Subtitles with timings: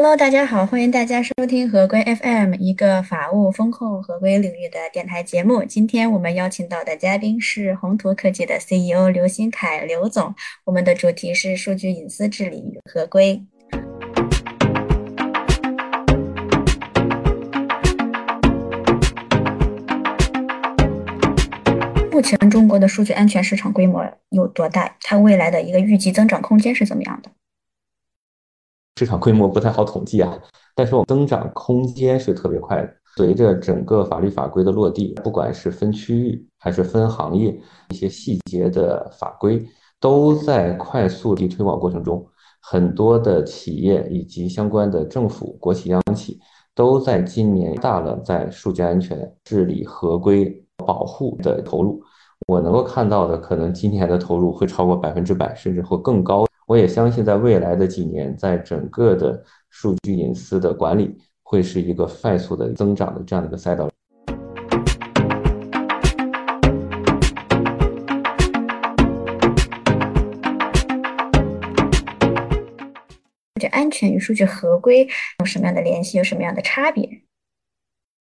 [0.00, 5.64] Hello，大家好，欢迎大家收听合规 FM，一个法务风控合规领域的电台节目。
[5.64, 10.32] 今天我们邀请到的嘉宾是宏图科技的 CEO 刘新凯刘总，
[10.62, 13.42] 我们的主题是数据隐私治理与合规。
[22.12, 24.94] 目前中国的数据安全市场规模有多大？
[25.02, 27.32] 它未来的一个预计增长空间是怎么样的？
[28.98, 30.36] 市场规模不太好统计啊，
[30.74, 32.92] 但是我们增长空间是特别快的。
[33.16, 37.56] 随着整个法律法规的落地，不管是分区域还是分行业，
[37.90, 39.64] 一些细节的法规
[40.00, 42.26] 都在快速地推广过程中。
[42.60, 46.40] 很多的企业以及相关的政府、国企、央企
[46.74, 50.52] 都在今年大了在数据安全治理、合规
[50.84, 52.02] 保护的投入。
[52.48, 56.47] 我能够看到的，可能今年的投入会超过百分之百，甚至会更高。
[56.68, 63.88] 我也相信，在未来的几年，在整个的数据隐私的管理，会是一个快速的增长的这样的一个赛道。
[73.54, 75.08] 数据安全与数据合规
[75.38, 76.18] 有什么样的联系？
[76.18, 77.08] 有什么样的差别？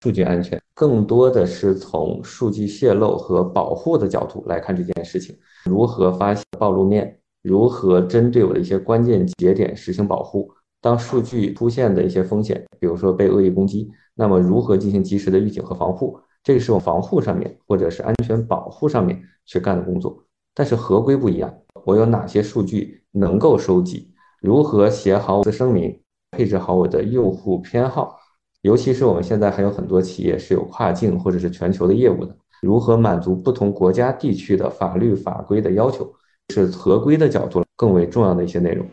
[0.00, 7.18] 数据安全更多的是从数据泄露和保护的角度来看这件事情，如何发现暴露面。
[7.48, 10.52] 如何针对我的一些关键节点实行保护？
[10.82, 16.20] 当数据出现的一些风险，比如说被恶意攻击，那么如何进行及时的预警和防护？
[16.42, 20.22] 这个是我防护上面或者是安全保护上面去干的工作。
[20.54, 21.50] 但是合规不一样，
[21.86, 24.12] 我有哪些数据能够收集？
[24.42, 25.98] 如何写好我的声明？
[26.36, 28.18] 配置好我的用户偏好？
[28.60, 36.12] 尤其是我们现在还有很多企业是有跨境或者是全球的业务的，如何满足不同国家地区的法律法规的要求？
[36.54, 38.86] 是合规的角度更为重要的一些内容。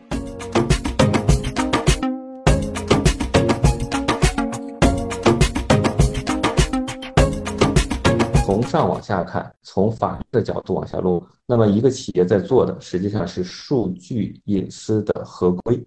[8.44, 15.82] 从上往下看，从法律的角度往下落，那么一个企业在做的实际上是数据隐私的合规，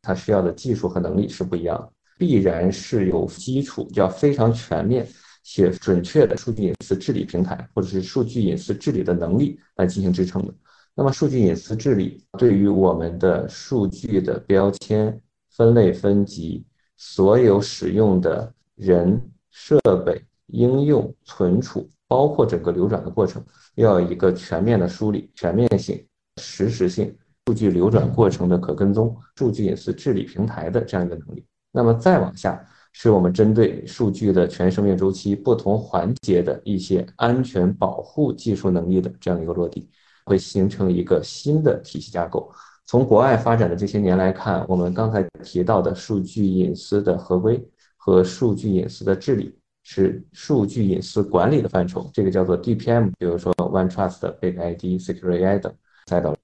[0.00, 5.06] 它需要的技术和能力是不一样的，必然是有基础，要非常全面
[5.44, 10.54] 且准确的数据隐私治理平台，或者是数据隐私治理的能力来进行支撑的。
[10.94, 15.18] 那么，数据隐私治理对于我们的数据的标签、
[15.50, 16.64] 分类分级，
[16.96, 19.20] 所有使用的人、
[19.50, 23.42] 设备、应用、存储，包括整个流转的过程，
[23.76, 26.04] 要有一个全面的梳理、全面性、
[26.36, 31.46] 实时性、数据流转过程的可跟踪、数据隐私治理平台的这样一个能力。
[31.72, 32.62] 那么再往下，
[32.92, 39.88] 是我们针对数据的全生命周期不同环节的一些安全保护技术能力的这样一个落地。
[40.30, 42.48] 会形成一个新的体系架构。
[42.86, 47.60] 从国外发展的这些年来看，我们刚才提到的数据隐私的合规
[47.96, 55.74] 和数据隐私的治理是数据隐私管理的范畴，这个叫做 DPM，比如说 OneTrust、Big ID、Secure AI 等
[56.06, 56.36] 赛道。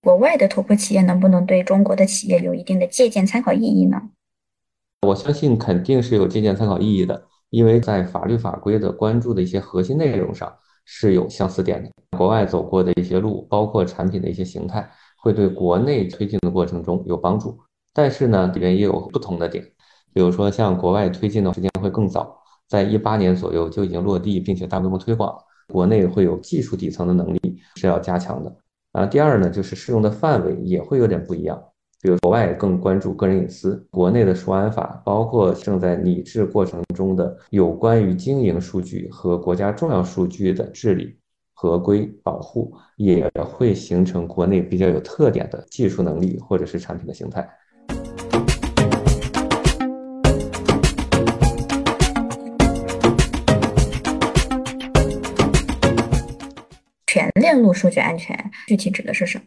[0.00, 4.10] 国外的突破企业能不能对中国的企业有一定的借鉴参考意义呢？
[5.02, 10.56] 我相信肯定是有借鉴参考意义的，因为在法律法规的关注的一些核心内容上。
[10.90, 17.58] 是有相似点的，国外走过的一些路，包括产品的一些形态，会对国内推进的过程中有帮助。
[17.92, 19.62] 但是呢，里面也有不同的点，
[20.14, 22.34] 比如说像国外推进的时间会更早，
[22.66, 25.36] 在一八年左右就已经落地，并且大规模推广。
[25.68, 28.56] 国内会有技术底层的能力是要加强的。
[28.92, 31.62] 啊，第二呢，就是适用的范围也会有点不一样。
[32.00, 41.18] 比如国外更关注个人隐私，国内的数安法包括正在拟制过程中的有关于经营数据和国家重要数据的治理、
[41.54, 47.48] 合规保护，也会形成国内比较有特点的技术能力或者是产品的形态。
[57.08, 58.38] 全链路数据安全
[58.68, 59.44] 具体指的是什么？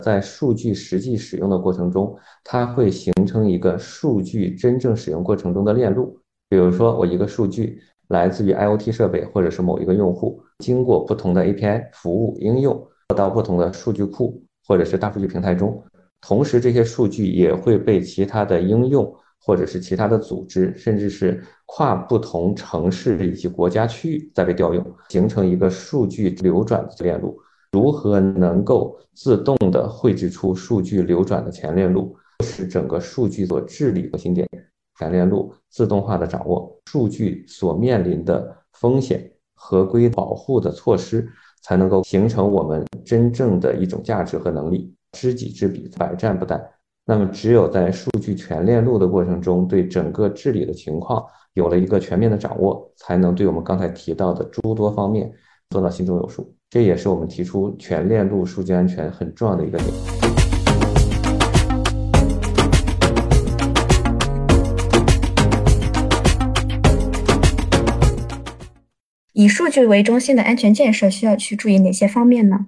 [0.00, 6.18] 在数据实际使用的过程中，它会形成一个数据真正使用过程中的链路。
[6.48, 15.80] 比如说，我一个数据来自于 IoT 设备或者是某一个用户，经过不同的 API 服务应用到不同的数据库或者是大数据平台中，
[16.20, 27.40] 同时这些数据也会被其他的应用或者是其他的组织，甚至是跨不同城市以及国家区域再被调用，形成一个数据流转的链路。
[27.72, 34.48] 如何能够自动的绘制出数据流转的前链路，使整个数据所治理核心点
[34.98, 41.28] 前链路自动化的掌握数据所面临的风险、合规保护的措施，
[41.62, 46.60] 才能够形成我们真正的一种价值和能力，知己知彼，百战不殆。
[47.06, 51.24] 那么，只有在数据全链路的过程中，对整个治理的情况
[51.54, 55.32] 有了一个全面的掌握，才能对我们刚才提到的诸多方面
[55.70, 56.52] 做到心中有数。
[56.68, 59.88] 这也是我们提出全链路数据安全很重要的一个点。
[69.32, 72.66] 以数据为中心的安全建设需要去注意哪些方面呢？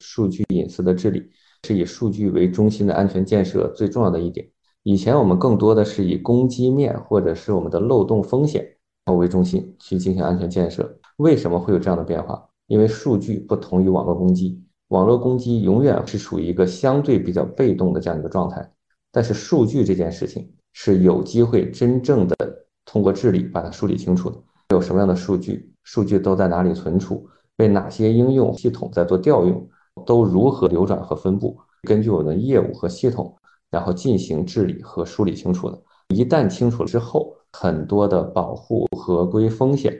[0.00, 1.30] 数据隐私的治理。
[1.66, 4.48] 是以数据为中心的安全建设最重要的一点。
[4.84, 8.64] 以前我们更多的是以攻击面或者是我们的漏洞风险
[9.06, 10.98] 为中心去进行安全建设。
[11.18, 12.48] 为什么会有这样的变化？
[12.68, 18.72] 因为数据不同于网络攻击，网络攻击永远是处于一个相对比较被动的这样一个状态。
[19.10, 22.36] 但是数据这件事情是有机会真正的
[22.84, 24.36] 通过治理把它梳理清楚的。
[24.68, 25.72] 有什么样的数据？
[25.82, 27.28] 数据都在哪里存储？
[27.56, 29.68] 被哪些应用系统在做调用？
[30.06, 31.58] 都如何流转和分布？
[31.82, 33.34] 根据我们的业务和系统，
[33.70, 35.82] 然后进行治理和梳理清楚的。
[36.14, 39.92] 一旦清楚了之后，很多的保护合规风险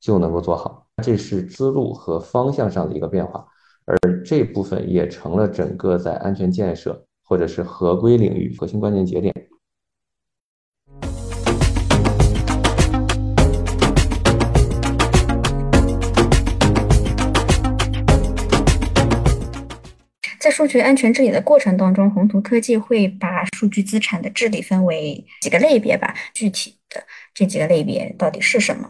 [0.00, 0.86] 就能够做好。
[1.02, 3.46] 这是思路和方向上的一个变化，
[3.84, 9.34] 而这部分也成了整个在安全建设或者是合规领域核心关键节点。
[20.38, 26.14] 在数据安全治理的过程当中，宏图科技会把数据资产的治理分为几个类别吧？
[26.32, 27.02] 具体的
[27.34, 28.88] 这几个类别到底是什么？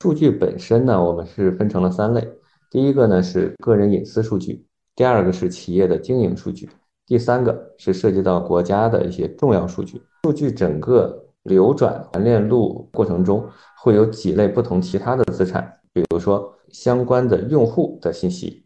[0.00, 2.26] 数据本身呢，我们是分成了三类。
[2.70, 4.64] 第一个呢是个人隐私数据，
[4.94, 6.70] 第二个是企业的经营数据，
[7.06, 10.00] 第三个是涉及到国家的一些重要数据。
[10.22, 13.44] 数据整个流转全链路过程中，
[13.82, 18.64] 会有几类不同其他的资产，比如说相关的用户的信息，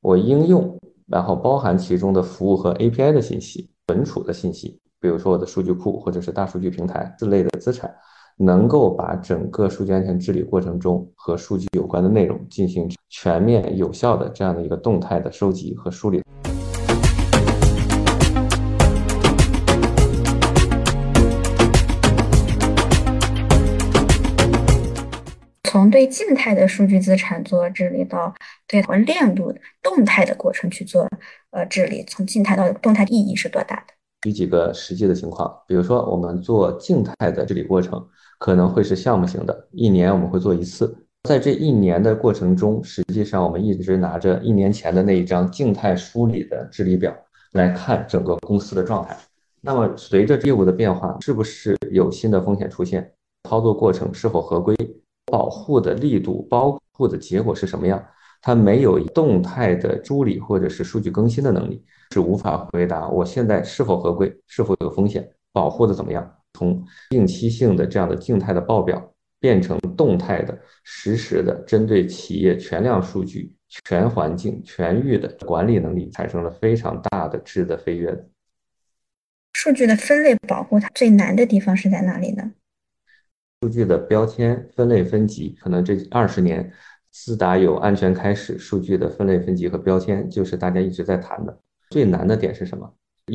[0.00, 0.78] 我应用。
[1.08, 7.94] 然后包含其中的服务和 API 的信息、存储的信息，比如说我的数据库或者是大数据平台之类的资产，
[8.38, 16.22] 能够把整个数据安全治理过程中和数据有关的内容进行全面有效的这样的一个动态的收集和梳理。
[25.64, 28.34] 从对静态的数据资产做治理，到
[28.68, 31.08] 对链路动态的过程去做
[31.52, 33.94] 呃治理，从静态到动态意义是多大的？
[34.22, 38.04] 举几个实际的情况，比如说我们做静态的治理过程，
[38.38, 40.96] 可能会是项目型的，一年我们会做一次。
[41.24, 47.12] 在这一年的过程中，实际上我们一直拿着一年前的那一张静态梳理的治理表
[47.52, 49.16] 来看整个公司的状态。
[49.60, 53.12] 那么随着业务的变化，是不是有新的风险出现？
[53.48, 54.76] 操作过程是否合规？
[55.32, 58.00] 保护的力度，保护的结果是什么样？
[58.40, 61.82] 它没有动态的梳理或者是数据更新的能力，
[62.12, 66.30] 是无法回答我现在是否合规，是否有风险，保护的怎么样？
[66.56, 73.54] 从定期性的这样的静态的报表变成动态的、实时的，针对企业全量数据、
[73.84, 78.26] 全环境、全域的管理能力，产生了非常大的质的飞跃的。
[79.52, 82.52] 数据的分类保护，它最难的地方是在哪里呢？
[83.60, 86.72] 数据的标签分类分级，可能这二十年
[87.10, 91.58] 自打有安全开始，数据的分类分级和标签就是大家一直在谈的。
[91.90, 92.92] 最难的点是什么？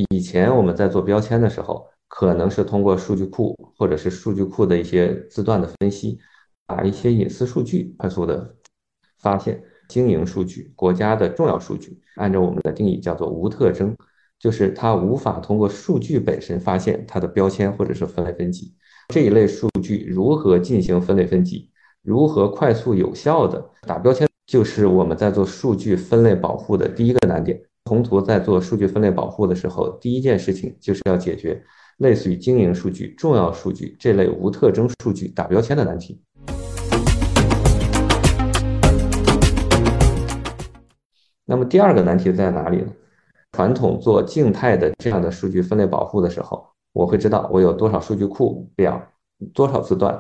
[0.09, 6.19] 以前我们在做标签的时候，可能是通过数据库或者是数据库的一些字段的分析，
[6.67, 8.53] 把一些隐私数据快速的
[9.17, 9.63] 发现。
[9.87, 13.95] 经营数据、国家的重要数据，按照我们的定义叫做无特征，
[14.39, 18.73] 就是它无法通过数据本身发现它的标签或者是分类分级。
[19.09, 21.69] 这一类数据如何进行分类分级？
[22.01, 24.27] 如何快速有效的打标签？
[24.47, 27.61] 就是我们在做数据分类保护的第一个难点。
[27.85, 31.61] 宏图在做数据分类保护的时候，第一件事情就是要解决
[32.01, 36.19] 类似于经营数据、重要数据这类无特征数据打标签的难题。
[41.45, 42.91] 那么第二个难题在哪里呢？
[43.51, 46.65] 传统做静态的这样的数据分类保护的时候。
[46.91, 48.99] 我会知道我有多少数据库表，
[49.53, 50.19] 多少字段，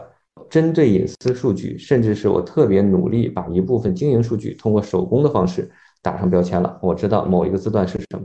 [0.51, 5.71] 针对隐私数据，甚至是我特别努力把一部分经营数据通过手工的方式
[6.03, 6.79] 打上标签了。
[6.83, 8.21] 我知道某一个字段是什么，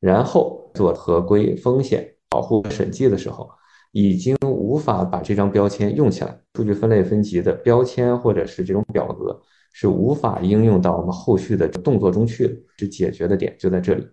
[0.00, 3.48] 然后做合规风险保护审计的时候，
[3.92, 6.38] 已经无法把这张标签用起来。
[6.54, 9.40] 数据分类分级的标签或者是这种表格
[9.72, 12.54] 是无法应用到我们后续的动作中去的。
[12.78, 14.06] 是解决的点就在这里。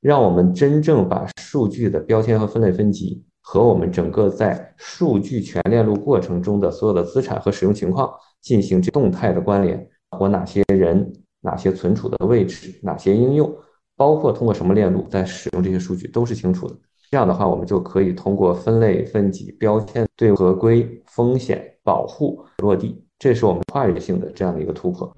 [0.00, 8.10] 让我们真正把数据的标签和分类分级和我们整个在数据全链路过程中的所有的资产和使用情况
[8.40, 9.86] 进行动态的关联，
[10.18, 13.54] 我哪些人、哪些存储的位置、哪些应用，
[13.94, 16.74] 包括通过什么链路在使用这些数据都是清楚的。
[17.12, 25.12] 这样的话，我们就可以通过分类分级标签对合规风险保护落地，这是我们跨越性的这样的一个突破。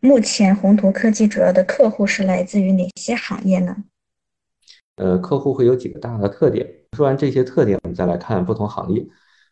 [0.00, 3.74] 目前宏图科技主要的客户是来自于哪些行业呢？
[4.96, 6.68] 呃，客户会有几个大的特点。
[6.94, 9.02] 说完这些特点，我们再来看不同行业。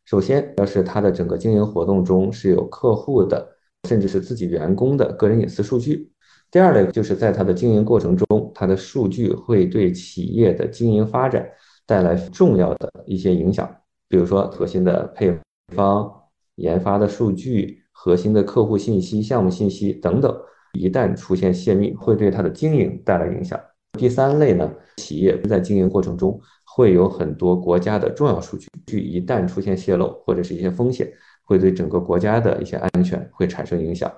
[0.09, 3.47] 首先，要是它的整个经营活动中是有客户的，
[3.87, 6.11] 甚至是自己员工的个人隐私数据。
[6.51, 11.47] 第二类就是在它的经营过程中，它的数据会对企业的经营发展
[11.85, 13.71] 带来重要的一些影响，
[14.09, 15.39] 比如说核心的配
[15.77, 16.11] 方、
[16.55, 17.83] 研发的数据。
[18.01, 20.33] 核心的客户信息、项目信息等等，
[20.73, 23.61] 一旦出现泄密，会对它的经营带来影响。
[23.99, 31.13] 第三类呢，企业在经营过程中会有很多国家的重要数据，据一旦出现泄露或者是一些风险，
[31.45, 34.11] 会对整个国家的一些安全会产生影响。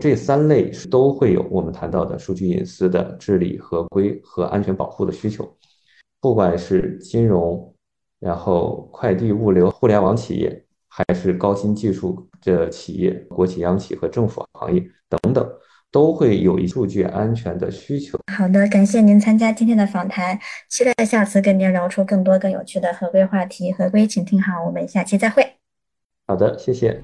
[0.00, 5.48] 这三类是都会有我们谈到的数据隐私的治理、合规和安全保护的需求。
[6.20, 7.72] 不管是金融，
[8.18, 10.64] 然后快递物流、互联网企业。
[10.90, 15.48] 还是高新技术的企业、国企、央企和政府行业等等，
[15.90, 18.18] 都会有一数据安全的需求。
[18.32, 23.72] 好的，感谢您参加今天的访谈，期待下次跟您聊出更多更有趣的合规话题。
[23.72, 25.54] 合规，请听好，我们下期再会。
[26.26, 27.02] 好的，谢谢。